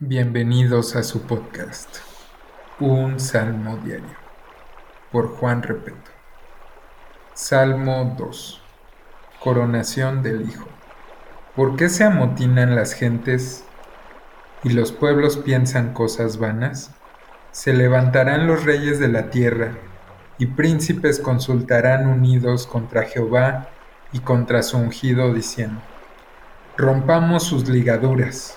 Bienvenidos 0.00 0.94
a 0.94 1.02
su 1.02 1.22
podcast, 1.22 1.88
Un 2.78 3.18
Salmo 3.18 3.78
Diario, 3.78 4.16
por 5.10 5.26
Juan 5.26 5.60
Repeto. 5.60 6.12
Salmo 7.34 8.14
2. 8.16 8.62
Coronación 9.40 10.22
del 10.22 10.48
Hijo. 10.48 10.68
¿Por 11.56 11.74
qué 11.74 11.88
se 11.88 12.04
amotinan 12.04 12.76
las 12.76 12.92
gentes 12.92 13.64
y 14.62 14.68
los 14.68 14.92
pueblos 14.92 15.36
piensan 15.36 15.92
cosas 15.92 16.38
vanas? 16.38 16.92
Se 17.50 17.72
levantarán 17.72 18.46
los 18.46 18.64
reyes 18.64 19.00
de 19.00 19.08
la 19.08 19.30
tierra 19.30 19.72
y 20.38 20.46
príncipes 20.46 21.18
consultarán 21.18 22.06
unidos 22.06 22.68
contra 22.68 23.02
Jehová 23.02 23.68
y 24.12 24.20
contra 24.20 24.62
su 24.62 24.78
ungido 24.78 25.34
diciendo, 25.34 25.80
rompamos 26.76 27.42
sus 27.42 27.68
ligaduras 27.68 28.56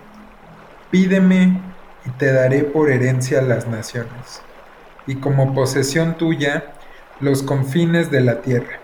Pídeme 0.91 1.57
y 2.05 2.09
te 2.09 2.33
daré 2.33 2.65
por 2.65 2.91
herencia 2.91 3.41
las 3.41 3.65
naciones, 3.65 4.41
y 5.07 5.15
como 5.15 5.53
posesión 5.53 6.17
tuya 6.17 6.73
los 7.21 7.43
confines 7.43 8.11
de 8.11 8.19
la 8.19 8.41
tierra. 8.41 8.79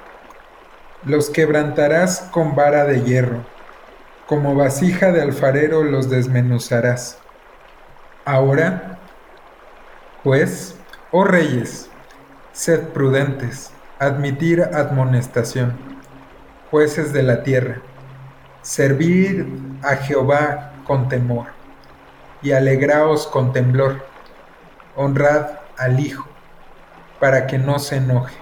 Los 1.04 1.30
quebrantarás 1.30 2.22
con 2.32 2.56
vara 2.56 2.86
de 2.86 3.04
hierro, 3.04 3.44
como 4.26 4.56
vasija 4.56 5.12
de 5.12 5.22
alfarero 5.22 5.84
los 5.84 6.10
desmenuzarás. 6.10 7.20
Ahora, 8.24 9.00
pues, 10.24 10.78
oh 11.12 11.26
reyes, 11.26 11.90
sed 12.54 12.88
prudentes, 12.94 13.72
admitir 14.00 14.62
admonestación, 14.62 15.76
jueces 16.72 17.12
de 17.12 17.24
la 17.24 17.44
tierra, 17.44 17.82
servir 18.62 19.46
a 19.84 19.98
Jehová 19.98 20.72
con 20.86 21.10
temor 21.10 21.57
y 22.42 22.52
alegraos 22.52 23.28
con 23.28 23.54
temblor. 23.54 24.06
Honrad 24.96 25.60
al 25.78 26.00
Hijo, 26.00 26.28
para 27.20 27.48
que 27.48 27.58
no 27.58 27.80
se 27.80 27.98
enoje 27.98 28.36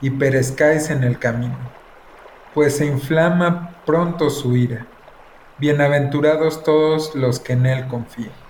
y 0.00 0.10
perezcáis 0.10 0.90
en 0.90 1.02
el 1.02 1.18
camino, 1.18 1.58
pues 2.54 2.76
se 2.76 2.86
inflama 2.86 3.76
pronto 3.86 4.30
su 4.30 4.56
ira. 4.56 4.86
Bienaventurados 5.58 6.62
todos 6.62 7.14
los 7.14 7.40
que 7.40 7.54
en 7.54 7.66
Él 7.66 7.88
confían. 7.88 8.47